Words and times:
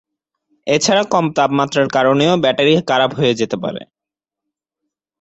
এছাড়া 0.67 1.03
কম 1.13 1.25
তাপমাত্রার 1.37 1.87
কারণেও 1.89 2.33
ব্যাটারি 2.43 2.73
খারাপ 2.89 3.11
হয়ে 3.15 3.37
যেতে 3.39 3.57
পারে। 3.63 3.81